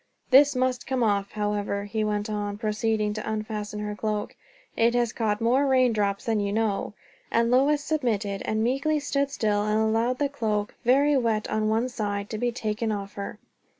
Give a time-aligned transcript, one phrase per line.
[0.31, 4.35] "This must come off, however," he went on, proceeding to unfasten her cloak;
[4.75, 6.95] "it has caught more rain drops than you know."
[7.29, 11.87] And Lois submitted, and meekly stood still and allowed the cloak, very wet on one
[11.87, 13.37] side, to be taken off her.